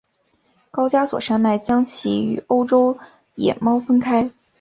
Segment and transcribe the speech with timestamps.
[0.71, 2.97] 高加索山脉将其与欧洲
[3.35, 4.31] 野猫分开。